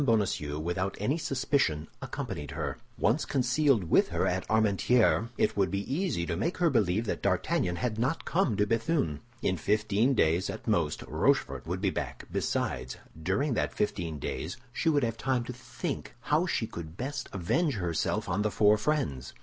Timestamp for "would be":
5.55-5.93, 11.67-11.91